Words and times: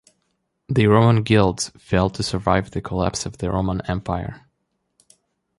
The 0.67 0.87
Roman 0.87 1.21
guilds 1.21 1.69
failed 1.77 2.15
to 2.15 2.23
survive 2.23 2.71
the 2.71 2.81
collapse 2.81 3.27
of 3.27 3.37
the 3.37 3.51
Roman 3.51 3.81
Empire. 3.81 4.47